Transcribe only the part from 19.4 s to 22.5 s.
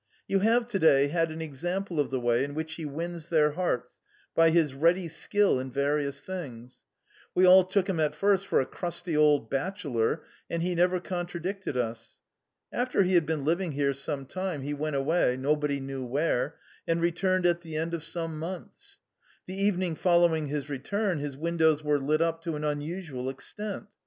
The evening following his return his windows were lit up